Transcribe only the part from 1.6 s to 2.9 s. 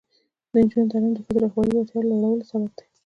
وړتیا لوړولو سبب دی.